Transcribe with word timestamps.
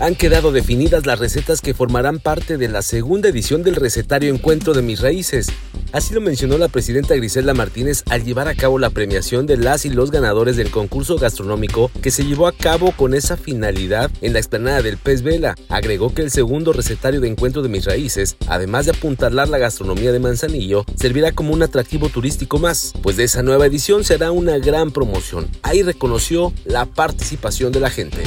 Han 0.00 0.14
quedado 0.14 0.50
definidas 0.50 1.04
las 1.04 1.18
recetas 1.18 1.60
que 1.60 1.74
formarán 1.74 2.18
parte 2.18 2.56
de 2.56 2.68
la 2.68 2.80
segunda 2.80 3.28
edición 3.28 3.62
del 3.62 3.76
recetario 3.76 4.32
Encuentro 4.34 4.72
de 4.72 4.80
mis 4.80 5.00
Raíces. 5.00 5.48
Así 5.92 6.14
lo 6.14 6.22
mencionó 6.22 6.56
la 6.56 6.68
presidenta 6.68 7.14
Griselda 7.14 7.52
Martínez 7.52 8.02
al 8.08 8.24
llevar 8.24 8.48
a 8.48 8.54
cabo 8.54 8.78
la 8.78 8.90
premiación 8.90 9.46
de 9.46 9.58
las 9.58 9.84
y 9.84 9.90
los 9.90 10.10
ganadores 10.10 10.56
del 10.56 10.70
concurso 10.70 11.16
gastronómico 11.16 11.90
que 12.00 12.10
se 12.10 12.24
llevó 12.24 12.46
a 12.46 12.52
cabo 12.52 12.92
con 12.92 13.12
esa 13.12 13.36
finalidad 13.36 14.10
en 14.22 14.32
la 14.32 14.38
explanada 14.38 14.80
del 14.80 14.96
Pez 14.96 15.22
Vela. 15.22 15.54
Agregó 15.68 16.14
que 16.14 16.22
el 16.22 16.30
segundo 16.30 16.72
recetario 16.72 17.20
de 17.20 17.28
Encuentro 17.28 17.60
de 17.60 17.68
mis 17.68 17.84
Raíces, 17.84 18.36
además 18.46 18.86
de 18.86 18.92
apuntalar 18.92 19.48
la 19.48 19.58
gastronomía 19.58 20.12
de 20.12 20.18
Manzanillo, 20.18 20.86
servirá 20.96 21.32
como 21.32 21.52
un 21.52 21.62
atractivo 21.62 22.08
turístico 22.08 22.58
más, 22.58 22.94
pues 23.02 23.18
de 23.18 23.24
esa 23.24 23.42
nueva 23.42 23.66
edición 23.66 24.04
será 24.04 24.30
una 24.30 24.56
gran 24.56 24.92
promoción. 24.92 25.46
Ahí 25.62 25.82
reconoció 25.82 26.54
la 26.64 26.86
participación 26.86 27.70
de 27.72 27.80
la 27.80 27.90
gente. 27.90 28.22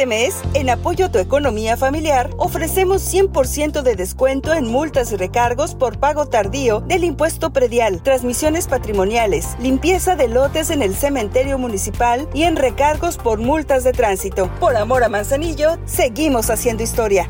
Este 0.00 0.08
mes, 0.08 0.40
en 0.54 0.70
apoyo 0.70 1.04
a 1.04 1.08
tu 1.10 1.18
economía 1.18 1.76
familiar, 1.76 2.30
ofrecemos 2.38 3.02
100% 3.02 3.82
de 3.82 3.96
descuento 3.96 4.54
en 4.54 4.66
multas 4.66 5.12
y 5.12 5.16
recargos 5.16 5.74
por 5.74 5.98
pago 5.98 6.24
tardío 6.24 6.80
del 6.80 7.04
impuesto 7.04 7.52
predial, 7.52 8.02
transmisiones 8.02 8.66
patrimoniales, 8.66 9.58
limpieza 9.60 10.16
de 10.16 10.28
lotes 10.28 10.70
en 10.70 10.80
el 10.80 10.94
cementerio 10.94 11.58
municipal 11.58 12.26
y 12.32 12.44
en 12.44 12.56
recargos 12.56 13.18
por 13.18 13.40
multas 13.40 13.84
de 13.84 13.92
tránsito. 13.92 14.50
Por 14.58 14.74
amor 14.74 15.04
a 15.04 15.10
Manzanillo, 15.10 15.76
seguimos 15.84 16.48
haciendo 16.48 16.82
historia. 16.82 17.28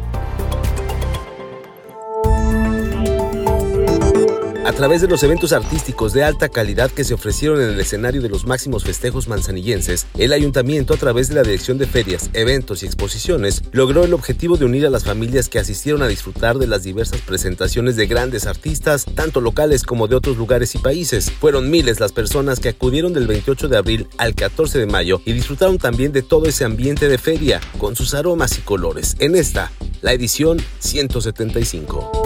A 4.67 4.73
través 4.75 5.01
de 5.01 5.09
los 5.09 5.23
eventos 5.23 5.53
artísticos 5.53 6.13
de 6.13 6.23
alta 6.23 6.51
calidad 6.51 6.91
que 6.91 7.03
se 7.03 7.15
ofrecieron 7.15 7.63
en 7.63 7.71
el 7.71 7.81
escenario 7.81 8.21
de 8.21 8.29
los 8.29 8.47
máximos 8.47 8.85
festejos 8.85 9.27
manzanillenses, 9.27 10.07
el 10.19 10.35
ayuntamiento, 10.35 10.93
a 10.93 10.99
través 10.99 11.29
de 11.29 11.35
la 11.35 11.43
dirección 11.43 11.79
de 11.79 11.87
ferias, 11.87 12.29
eventos 12.35 12.83
y 12.83 12.87
exposiciones, 12.87 13.63
logró 13.73 14.05
el 14.05 14.13
objetivo 14.13 14.59
de 14.59 14.67
unir 14.67 14.85
a 14.85 14.91
las 14.91 15.05
familias 15.05 15.49
que 15.49 15.59
asistieron 15.59 16.03
a 16.03 16.09
disfrutar 16.09 16.59
de 16.59 16.67
las 16.67 16.83
diversas 16.83 17.23
presentaciones 17.23 17.97
de 17.97 18.07
grandes 18.07 18.47
artistas, 18.47 19.07
tanto 19.15 19.41
locales 19.41 19.83
como 19.83 20.09
de 20.09 20.17
otros 20.17 20.37
lugares 20.37 20.75
y 20.75 20.79
países. 20.79 21.31
Fueron 21.31 21.71
miles 21.71 21.99
las 21.99 22.13
personas 22.13 22.61
que 22.61 22.69
acudieron 22.69 23.15
del 23.15 23.27
28 23.27 23.67
de 23.69 23.79
abril 23.79 24.09
al 24.19 24.35
14 24.35 24.79
de 24.79 24.87
mayo 24.87 25.23
y 25.25 25.33
disfrutaron 25.33 25.79
también 25.79 26.13
de 26.13 26.23
todo 26.23 26.47
ese 26.47 26.65
ambiente 26.65 27.09
de 27.09 27.17
feria, 27.17 27.61
con 27.79 27.97
sus 27.97 28.13
aromas 28.13 28.59
y 28.59 28.61
colores. 28.61 29.17
En 29.21 29.37
esta, 29.37 29.73
la 30.03 30.13
edición 30.13 30.59
175. 30.81 32.20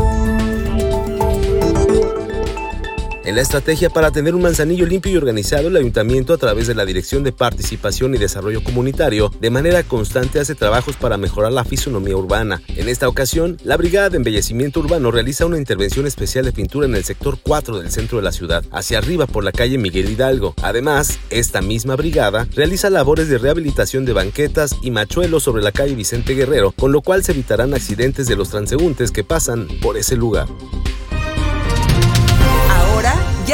En 3.25 3.37
la 3.37 3.41
estrategia 3.41 3.89
para 3.89 4.11
tener 4.11 4.35
un 4.35 4.43
manzanillo 4.43 4.85
limpio 4.85 5.11
y 5.11 5.17
organizado, 5.17 5.69
el 5.69 5.77
ayuntamiento, 5.79 6.35
a 6.35 6.37
través 6.37 6.67
de 6.67 6.75
la 6.75 6.85
Dirección 6.85 7.25
de 7.25 7.33
Participación 7.33 8.15
y 8.15 8.19
Desarrollo 8.19 8.63
Comunitario, 8.63 9.33
de 9.41 9.49
manera 9.49 9.83
constante 9.83 10.41
hace 10.41 10.55
trabajos 10.55 10.97
para 10.97 11.17
mejorar 11.17 11.51
la 11.51 11.65
fisonomía 11.65 12.19
urbana. 12.19 12.61
En 12.77 12.87
esta 12.87 13.09
ocasión, 13.09 13.57
la 13.65 13.79
Brigada 13.79 14.11
de 14.11 14.19
Embellecimiento 14.19 14.81
Urbano 14.81 15.11
realiza 15.11 15.47
una 15.47 15.57
intervención 15.57 16.07
especial 16.07 16.45
de 16.45 16.53
pintura 16.53 16.87
en 16.87 16.95
el 16.95 17.05
sector 17.05 17.39
4 17.43 17.81
del 17.81 17.91
centro 17.91 18.19
de 18.19 18.25
la 18.25 18.33
ciudad, 18.33 18.63
hacia 18.71 18.99
arriba 18.99 19.27
por 19.27 19.43
la 19.43 19.53
calle 19.53 19.79
Miguel 19.79 20.11
Hidalgo. 20.11 20.53
Además, 20.61 21.19
esta 21.31 21.63
misma 21.63 21.97
brigada 21.97 22.47
realiza 22.55 22.91
labores 22.91 23.31
de 23.31 23.39
rehabilitación 23.39 24.05
de 24.05 24.13
banquetas 24.13 24.77
y 24.83 24.91
machuelos 24.91 25.45
sobre 25.45 25.63
la 25.63 25.73
calle 25.73 25.95
Vicente 25.95 26.35
Guerrero, 26.35 26.73
con 26.73 26.93
lo 26.93 27.01
cual 27.01 27.25
se 27.25 27.33
evitarán 27.33 27.73
accidentes 27.73 28.27
de 28.27 28.37
los 28.37 28.51
transeúntes 28.51 29.11
que 29.11 29.25
pasan 29.25 29.67
por 29.81 29.97
ese 29.97 30.15
lugar. 30.15 30.47